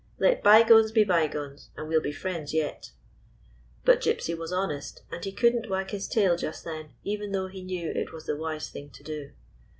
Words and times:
Let 0.17 0.41
bygones 0.43 0.91
be 0.91 1.03
bygones, 1.03 1.69
and 1.77 1.87
we 1.87 1.95
'll 1.95 2.01
be 2.01 2.11
friends 2.11 2.55
yet." 2.55 2.89
But 3.85 4.01
Gypsy 4.01 4.35
was 4.35 4.51
honest, 4.51 5.03
and 5.11 5.23
he 5.23 5.31
could 5.31 5.55
n't 5.55 5.69
wag 5.69 5.91
his 5.91 6.07
tail, 6.07 6.35
just 6.37 6.63
then, 6.65 6.89
even 7.03 7.33
though 7.33 7.49
he 7.49 7.61
knew 7.61 7.91
it 7.91 8.11
was 8.11 8.25
the 8.25 8.35
wise 8.35 8.71
thing 8.71 8.89
to 8.89 9.03
do. 9.03 9.29